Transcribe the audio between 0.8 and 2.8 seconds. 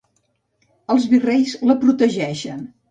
Els virreis la protegeixen.